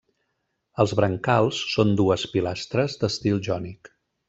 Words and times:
Els 0.83 0.93
brancals 0.99 1.59
són 1.75 1.93
dues 2.01 2.25
pilastres 2.33 2.97
d'estil 3.05 3.39
jònic. 3.51 3.95